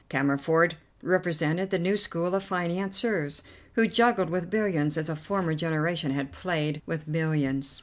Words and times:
Cammerford 0.09 0.77
represented 1.03 1.69
the 1.69 1.77
new 1.77 1.95
school 1.95 2.33
of 2.33 2.41
financiers, 2.41 3.43
who 3.73 3.87
juggled 3.87 4.31
with 4.31 4.49
billions 4.49 4.97
as 4.97 5.09
a 5.09 5.15
former 5.15 5.53
generation 5.53 6.09
had 6.09 6.31
played 6.31 6.81
with 6.87 7.07
millions. 7.07 7.79